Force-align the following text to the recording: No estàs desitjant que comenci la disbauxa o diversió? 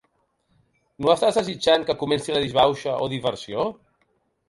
No 1.03 1.11
estàs 1.13 1.37
desitjant 1.41 1.87
que 1.91 1.99
comenci 2.01 2.37
la 2.39 2.43
disbauxa 2.49 2.99
o 3.07 3.15
diversió? 3.17 3.73